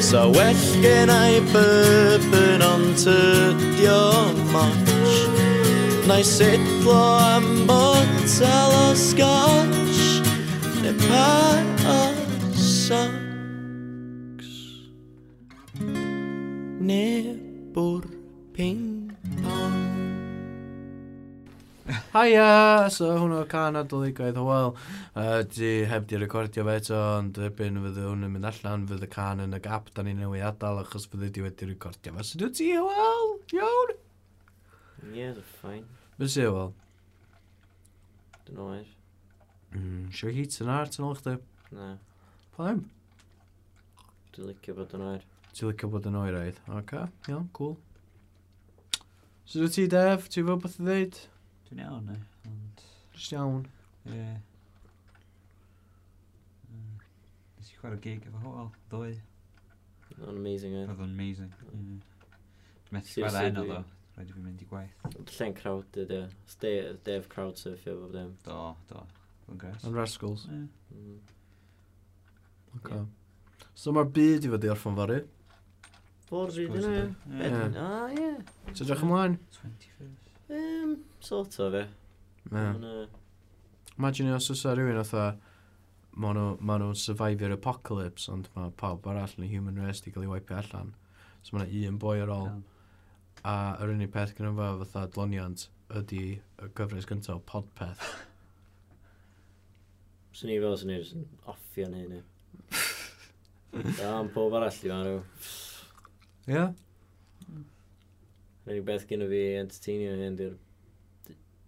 [0.02, 4.02] Sa well gen i bourbon ond tydio
[4.50, 5.14] moch.
[6.10, 10.02] Na'i setlo am botal o scotch
[10.82, 12.02] Ne pa o
[12.58, 14.52] socks.
[16.82, 17.06] Ne
[17.74, 18.02] bwr
[18.58, 18.95] ping
[22.16, 24.72] haia, so hwnnw can adolygoedd hwyl.
[25.12, 29.04] Uh, di heb di recordio fe eto, ond erbyn fydd hwn yn mynd allan, fydd
[29.04, 32.26] y can yn y gap da ni'n newid adael, achos fydd di wedi recordio fe.
[32.26, 33.94] So dwi ti, hwyl, iawn?
[35.12, 35.84] Yeah, they're fine.
[36.18, 36.72] Be si hwyl?
[38.46, 38.92] Dyn nhw eich.
[39.76, 41.36] Mm, sure heat yn ar, ti'n ôl chdi?
[41.76, 41.94] Na.
[42.56, 42.84] Pa ddim?
[44.32, 45.24] Dwi'n licio bod yn oer.
[45.52, 46.60] Ti'n licio bod yn oer, aid?
[46.68, 47.04] Oce, okay.
[47.28, 47.76] iawn, yeah, cool.
[49.46, 51.18] So dwi ti, Dev, ti'n fawr beth i ddeud?
[51.66, 52.16] Dwi'n iawn, ne?
[52.50, 52.84] Ond...
[53.16, 53.64] Just iawn.
[54.06, 54.14] Ie.
[54.16, 54.36] Yy,
[57.56, 59.12] Nes i chwarae gig efo hoel, ddoe.
[60.16, 60.84] Mae'n amazing, eh?
[60.84, 60.88] e.
[60.90, 61.52] Roedd o'n amazing.
[61.66, 61.76] ie.
[61.76, 62.00] Mm.
[62.86, 63.82] Dwi'n methu Seriously, chwarae dwi- ddo.
[64.16, 65.06] Rhaid i fi mynd i gwaith.
[65.36, 66.20] Lle'n crowded, e.
[66.48, 68.30] Ste- Def crowd surfio fo ddim.
[68.46, 68.60] Do,
[68.92, 69.02] do.
[69.46, 69.84] Dwi'n gres.
[69.88, 70.46] Yn Rascals.
[70.52, 70.62] Ie.
[70.96, 71.18] Mm.
[72.80, 73.02] Okay.
[73.76, 75.18] So mae'r byd i fod i orffan fory.
[76.26, 77.02] Ford rydyn Supposedly.
[77.02, 77.34] e.
[77.34, 77.40] Ie.
[77.42, 77.76] Bedwyn.
[77.80, 78.72] Ah, ie.
[78.76, 79.36] So drach ymlaen.
[79.58, 80.25] 21st.
[80.50, 81.86] Um, sort of, ie.
[82.52, 82.76] Yeah.
[82.76, 83.06] Uh...
[83.98, 85.14] Imagine os oes rhywun oedd
[86.16, 90.12] maen nhw'n ma nhw survivor apocalypse, ond mae pawb arall yn y human race di
[90.12, 90.94] cael ei waipio allan.
[91.42, 92.48] So mae yna un boi ar ôl.
[92.48, 92.62] Yeah.
[93.46, 93.54] A
[93.84, 95.60] yr unig peth gyda fo fatha dloniant
[96.00, 98.02] ydy y gyfres gyntaf podpeth.
[100.36, 102.22] Swn i fel swn i'n offio neu hynny.
[104.08, 105.20] am pob arall i fan rhyw.
[106.46, 106.56] Ie?
[106.56, 106.68] Yeah.
[108.66, 110.54] Yn unig beth gyda fi entertainio hyn di'r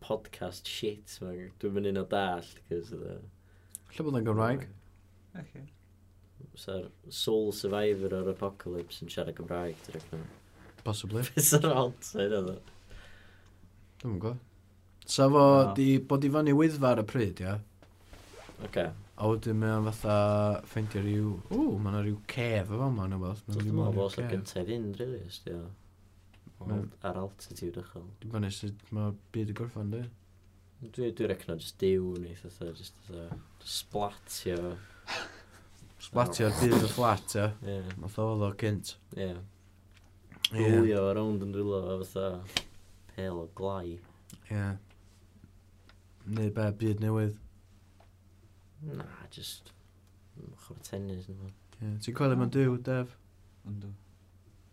[0.02, 1.12] podcast shit.
[1.22, 2.58] Dwi'n mynd un o dallt.
[2.74, 4.64] Lle bod yn Gymraeg?
[5.38, 5.62] Okay.
[6.58, 9.78] Sa'r soul survivor o'r apocalypse yn siarad Gymraeg.
[10.82, 11.22] Possibly.
[11.30, 12.58] Fysa'r outside oedd o.
[14.02, 14.44] Dwi'n gwybod.
[15.08, 15.72] Sa fo oh.
[15.78, 17.58] di bod i fyny wyddfa ar y pryd, ia?
[18.66, 18.90] Oce.
[19.18, 20.16] A wedyn mae o'n fatha
[20.66, 21.34] ffeindio rhyw...
[21.54, 23.46] Ww, mae yna rhyw cef efo yma, neu beth.
[23.54, 25.68] Dwi'n meddwl bod o'n gyntaf i fynd, rili, ysdi o
[26.66, 28.06] ar altitude ychel.
[28.22, 30.04] Dwi'n bannu sut mae byd y gorffan, dwi?
[30.82, 34.74] Dwi'n dwi recno just diw ni, fatha, just fatha, splatio.
[36.02, 37.48] Splatio ar byd y fflat, ia?
[37.66, 37.80] Ie.
[37.98, 38.94] Mae oedd o cynt.
[39.18, 39.32] Ie.
[40.48, 42.62] Gwylio ar rownd yn rwylo, fatha,
[43.14, 43.98] pel o glai.
[44.52, 44.68] Ie.
[46.28, 47.38] Neu be, byd newydd.
[48.86, 49.72] Na, just...
[50.38, 51.26] Chwbeth tennis.
[51.32, 51.52] Ie.
[52.04, 53.14] Ti'n coelio mewn diw, Dev?
[53.66, 53.90] Ynddo.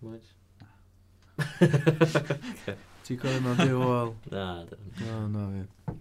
[0.06, 0.34] What?
[1.60, 4.12] Ti'n gwybod mewn byw wel?
[4.34, 4.92] Na, dyn.
[5.04, 5.96] No, no, fi.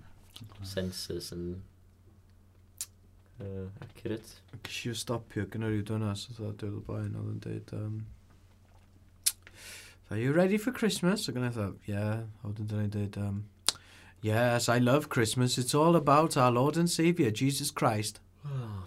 [0.65, 1.47] Sensors yn...
[3.43, 4.39] Uh, accurate.
[4.63, 7.75] Cys i'w stopio gyda rhyw dynas, oedd o dwi'n blaen, oedd yn dweud...
[7.79, 7.97] Um,
[10.11, 11.29] Are you ready for Christmas?
[11.29, 12.27] Ac yn eitha, yeah.
[12.43, 13.39] A wedyn dyna'n dweud, um,
[14.23, 15.57] yes, I love Christmas.
[15.59, 18.21] It's all about our Lord and Saviour, Jesus Christ.
[18.47, 18.85] Oh,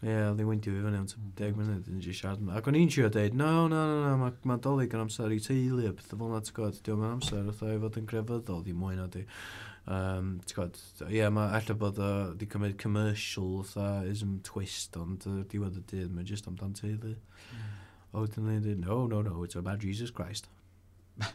[0.00, 2.40] Ie, yeah, oedd hi'n weindio fi fyny am 10 munud yn just siarad.
[2.40, 2.54] yma.
[2.56, 5.36] Ac o'n i'n siarad dweud, no, no, no, no, mae ma dolyg yn amser i
[5.44, 8.06] teulu a beth o fel na, ti'n gwybod, diolch yn amser, oedd i fod yn
[8.08, 9.26] grefyddol, di mwyn o di.
[9.84, 12.08] Um, ti'n gwybod, ie, yeah, mae allai bod o
[12.40, 17.12] di cymryd commercial, oedd ism twist, ond uh, diwedd y dydd, mae'n just amdan teulu.
[17.52, 17.68] Mm.
[18.14, 20.48] A wedyn ni'n dweud, no, no, no, it's about Jesus Christ.
[21.20, 21.28] Ie,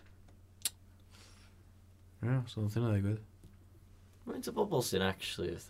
[2.26, 3.22] yeah, so oedd hynna ddigwydd.
[4.26, 5.70] Mae'n ta bobl sy'n actually, oedd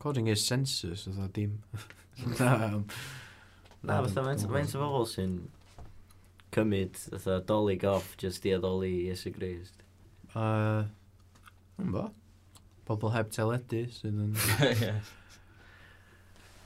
[0.00, 1.58] According his census, oedd o dim.
[2.38, 2.84] na, um,
[3.84, 5.34] na, fatha, mae'n bobl sy'n
[6.56, 9.82] cymryd, fatha, dolig off, just i addoli Iesu Grist.
[10.32, 10.86] Uh,
[11.82, 12.06] yn bo.
[12.88, 14.30] Pobl heb teledu sydd yn...
[14.80, 15.10] yes.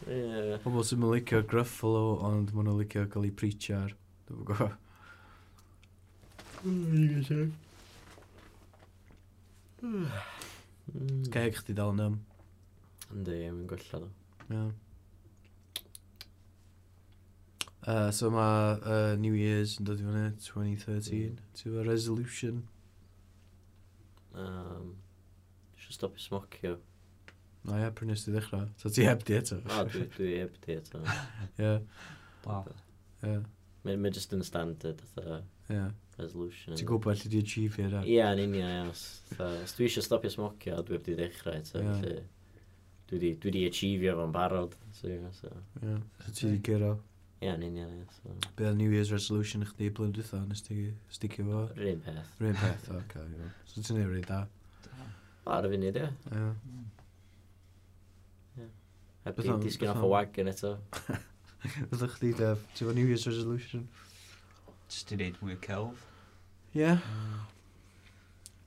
[0.07, 0.61] Yeah.
[0.63, 3.97] Pobl sy'n licio Gruffalo, ond maen nhw'n licio cael ei preachio ar.
[4.29, 4.79] Dwi'n gwybod.
[6.63, 7.19] Mm.
[7.27, 7.61] gwybod.
[10.85, 11.23] Hmm.
[11.33, 12.17] Ceg chdi dal yn ym.
[13.15, 14.11] Yndi, mae'n gwella nhw.
[14.51, 14.73] Yeah.
[17.87, 21.35] Uh, so mae uh, New Year's yn dod i fyny 2013.
[21.35, 21.41] Mm.
[21.61, 22.63] To a resolution.
[24.33, 24.95] Um,
[25.77, 26.79] Eisiau stopio smocio.
[27.69, 28.65] Na ie, pryn nes ti ddechrau.
[28.81, 29.61] So ti heb di eto.
[29.69, 31.03] O, dwi, dwi heb di eto.
[31.61, 31.75] Ie.
[32.47, 32.73] Wow.
[33.25, 33.37] Ie.
[33.85, 35.43] Mae'n just yn standard, atho.
[35.69, 35.85] Ie.
[36.17, 36.79] Resolution.
[36.79, 38.01] Ti'n gwybod lle di achieve hynna?
[38.09, 39.45] Ie, yn union, ie.
[39.45, 41.85] Os dwi eisiau stopio smocio, dwi heb di ddechrau eto.
[41.85, 42.25] Ie
[43.11, 44.77] dwi di, dwi di achievio fo'n barod.
[44.93, 45.51] So, so.
[45.83, 45.99] Yeah.
[46.25, 47.01] So, ti di gero?
[47.41, 48.07] Ie, yn union, ie.
[48.23, 48.35] So.
[48.57, 51.65] Be New Year's resolution i chdi blwyddyn dwytha, nes ti sticio fo?
[51.77, 52.31] Rhyn peth.
[52.41, 53.53] Rhyn peth, o, Okay, yeah.
[53.69, 54.41] So ti'n ei wneud da?
[55.55, 56.09] Ar y funud, ie.
[58.59, 58.71] Ie.
[59.25, 60.77] A di disgyn off y wagon eto.
[61.65, 63.89] Fydda chdi, Dev, ti'n fo New Year's resolution?
[64.89, 66.07] Just i wneud mwy o celf.
[66.77, 66.95] Ie.
[66.97, 67.43] Mm.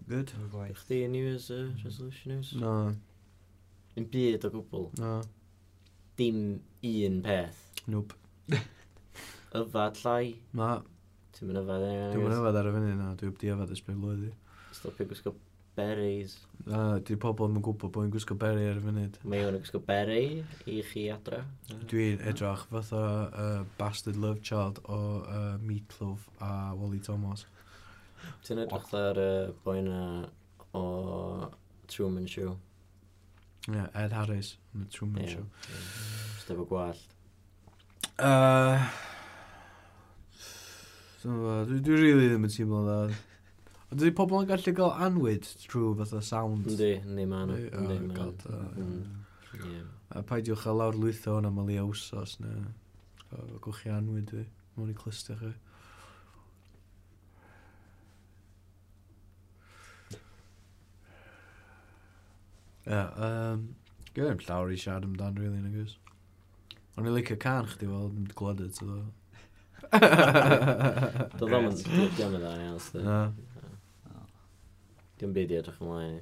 [0.08, 0.32] Good.
[0.54, 2.54] Chdi New Year's uh, resolution is?
[2.56, 2.95] No.
[3.97, 4.88] Yn byd o gwbl.
[5.01, 5.15] No.
[6.19, 6.41] Dim
[6.86, 7.63] un peth.
[7.89, 8.13] Nwb.
[9.57, 10.36] yfad llai.
[10.57, 10.75] Ma.
[11.33, 12.12] Ti'n mynd yfad enw.
[12.13, 13.12] Dwi'n mynd yfad ar y fyny na.
[13.17, 14.27] Dwi'n di yfad ysbryd blwydd.
[14.77, 15.33] Stopio gwisgo
[15.77, 16.36] berries.
[16.67, 19.17] Na, di pobl yn gwybod bod yn gwisgo berry ar y funud.
[19.29, 20.21] Mae o'n gwisgo berry
[20.69, 21.43] i chi adra.
[21.89, 27.45] Dwi'n edrych fatha uh, Bastard Love Child o uh, Meatloaf a Wally Thomas.
[28.45, 30.01] Ti'n edrych ar y uh, boi na
[30.77, 30.86] o
[31.89, 32.57] Truman Show.
[33.67, 35.32] Yeah, Ed Harris yn y Truman yeah.
[35.34, 35.45] Show.
[35.67, 35.88] Yeah.
[36.39, 37.01] Stefo Gwallt.
[38.17, 38.80] Uh,
[41.23, 43.17] dwi, dwi really ddim yn teimlo dda.
[43.91, 46.65] Ond ydy pobl yn gallu gael anwyd trwy fatha sound?
[46.71, 47.60] Ynddi, ynddi ma nhw.
[47.67, 48.32] Ynddi oh ma nhw.
[48.56, 49.86] Oh, mm.
[50.15, 52.63] A paidiwch a lawr lwytho hwnna ma liawsos neu
[53.63, 54.45] gwch chi anwyd fi.
[54.77, 55.51] Mwyn i clystu chi.
[62.88, 63.67] Yeah, um,
[64.15, 65.97] Gwyd llawer i siarad amdan, really, na gwrs.
[66.97, 69.04] Ond i'n licio can chdi fel, yn glwyd it, oedd o.
[71.38, 73.04] Doedd o'n ddim yn dda iawn, sdi.
[73.06, 73.19] Na.
[75.21, 76.17] Dim byd i edrych ymlaen.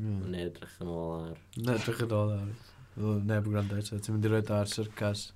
[0.00, 1.40] Ne edrych yn ôl ar.
[1.60, 2.52] Ne drach yn ôl ar.
[2.96, 3.98] Neb yn gwrando eto.
[3.98, 5.26] Ti'n mynd i roed ar syrcas?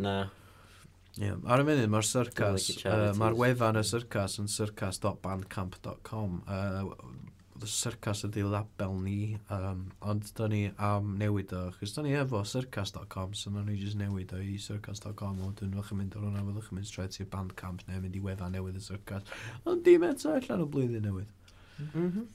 [0.00, 0.18] Na.
[1.18, 6.38] Ie, ar y munud mae'r syrcas, Like uh, mae'r wefan y syrcas yn syrcas.bandcamp.com.
[6.44, 6.92] Uh,
[7.66, 12.44] syrcas ydi label ni, um, ond da ni am newid o, chys da ni efo
[12.46, 16.28] syrcas.com, so na ni jyst newid o i syrcas.com, ond dwi'n fach yn mynd o'r
[16.28, 19.84] hwnna, fyddwch yn mynd straight i'r bandcamp, neu mynd i wefan newydd y syrcas, ond
[19.86, 21.34] dim eto allan o blwyddyn newydd.
[21.88, 22.26] Mhm.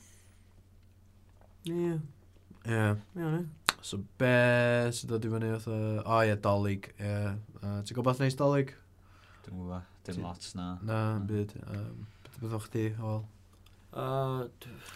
[1.71, 1.97] Ie.
[2.67, 2.87] Ie.
[3.19, 3.43] Ie,
[3.83, 4.31] So be
[4.95, 5.65] sydd dod i fyny oedd...
[6.07, 6.87] O ie, dolyg.
[7.03, 7.33] Ie.
[7.59, 8.71] Ti'n gwybod neis dolyg?
[9.43, 9.89] Dwi'n gwybod.
[10.07, 10.67] Dim lot na.
[10.87, 11.51] Na, byd.
[11.67, 12.05] Um,
[12.39, 13.21] Beth o'ch chi, Hywel?
[13.93, 14.47] Uh,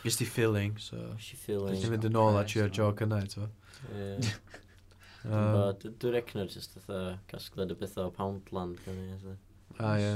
[0.04, 0.98] Ys ti feeling, so...
[1.20, 1.76] Ys feeling.
[1.76, 3.50] Ys ti mynd yn ôl at your joke yna, eto.
[5.28, 9.36] Dwi'n um, recno jyst oedd casgled y beth o Poundland gan i.
[9.78, 10.16] A, ie.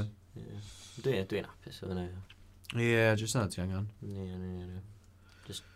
[1.04, 2.08] Dwi'n apus o fyny.
[2.80, 3.86] Ie, jyst na ti angen.
[4.02, 4.82] Ie, ie, ie.
[5.46, 5.68] Just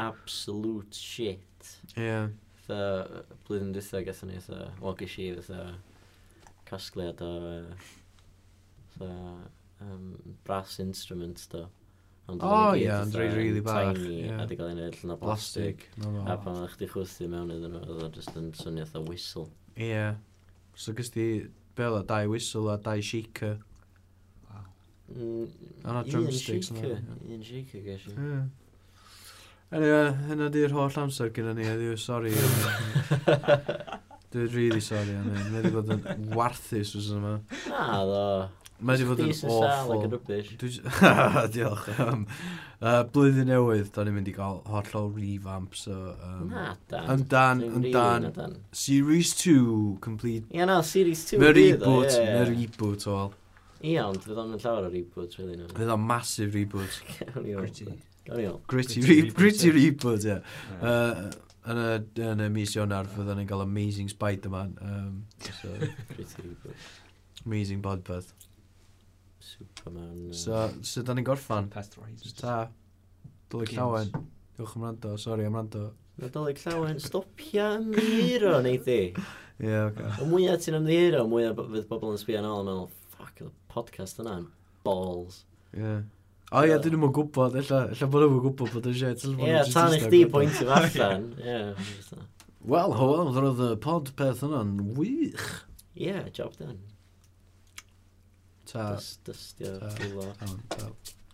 [0.00, 1.72] absolute shit.
[1.98, 2.28] Ie.
[2.62, 5.64] Fytha, blwyddyn dwytho gatho ni, fytha, wel gysi, fytha,
[6.70, 7.32] casgliad o,
[8.94, 9.10] fytha,
[9.84, 10.14] um,
[10.46, 11.66] brass instruments, do.
[12.26, 13.92] Ond o oh, ie, ond rei rili bach.
[13.94, 14.40] Tiny, yeah.
[14.42, 15.84] a di gael ei wneud allan o blastig.
[16.26, 19.46] A pan o'ch di chwythu mewn iddyn nhw, oedd o just yn swnio eitha whistle.
[19.78, 20.08] Ie.
[20.74, 21.26] So gys di
[21.78, 23.60] bel a dau whistle a dau shaker.
[24.48, 24.66] Wow.
[25.14, 25.46] Mm,
[25.84, 26.72] Yna drumsticks.
[26.74, 28.16] Un shaker, gesh i.
[28.16, 28.46] Yeah.
[29.76, 32.34] Anyway, hynna di'r holl amser gyda ni, heddiw, sori.
[34.34, 35.48] Dwi'n really sorry am hyn.
[35.50, 37.38] Mae wedi bod yn warthus wrth yma.
[37.70, 38.26] Na, ddo.
[38.78, 40.02] Mae wedi bod yn awful.
[41.54, 41.86] Diolch.
[42.02, 42.26] Um,
[42.82, 45.78] uh, blwyddyn newydd, da ni'n mynd i gael hollol revamp.
[45.80, 45.94] So,
[46.26, 47.08] um, na, dan.
[47.64, 48.58] Ymdan, ymdan.
[48.76, 50.44] Series 2, complete.
[50.50, 51.40] Ie, yeah, na, no, Series 2.
[51.40, 53.32] Mae reboot, yeah, mae reboot o al.
[53.80, 55.56] Ie, ond fydd o'n llawer o reboots, really.
[55.56, 55.70] No.
[55.72, 57.00] Fydd o'n massive reboot.
[57.46, 57.88] Gritty.
[58.66, 60.36] Gritty, re gritty reboot, ie.
[60.36, 60.84] Yeah.
[60.84, 61.26] Uh,
[61.66, 61.92] yn y,
[62.28, 64.76] yn y mis Ionar, fyddwn ni'n cael Amazing Spider-Man.
[64.82, 65.72] Um, so,
[67.46, 68.32] Amazing Bodpeth.
[69.46, 70.32] Superman...
[70.34, 71.68] So, so da ni'n gorffan.
[71.70, 72.66] Pest Just ta.
[73.52, 74.10] Dylig llawen.
[74.56, 75.92] Diolch am rando, sori am rando.
[76.18, 79.00] Na dylig llawen, stopia ymddihiro, neud di.
[79.12, 80.02] Ie, yeah, oce.
[80.02, 80.24] Okay.
[80.24, 83.44] Y mwyaf ti'n ymddihiro, y mwyaf fydd bobl yn sbio yn ôl yn meddwl, ffac,
[83.46, 84.48] y podcast yna'n
[84.86, 85.44] balls.
[85.76, 85.84] Ie.
[85.84, 86.02] Yeah.
[86.54, 89.24] O ie, dyn nhw'n gwybod, illa, illa bod nhw'n gwybod bod y shit.
[89.30, 91.30] Ie, tan i chdi pwynt i allan.
[92.72, 95.48] Wel, hwyl, roedd y pod peth yna'n wych.
[95.94, 96.80] Ie, yeah, job done.
[98.72, 98.84] Ta.
[99.24, 99.78] Dystio.
[99.78, 99.88] Ta.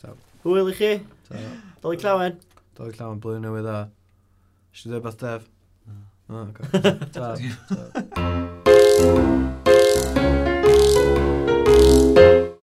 [0.03, 0.09] Ta.
[0.43, 0.93] Hwyl i chi.
[1.29, 1.37] Ta.
[1.83, 2.33] Dolly clawen.
[2.77, 3.75] Dolly clawen blwyddyn newydd a.
[4.75, 5.43] Ysdi dweud beth def?
[5.87, 5.93] No.
[6.29, 6.67] Oh, okay.
[7.17, 7.27] Ta.
[8.13, 8.23] Ta.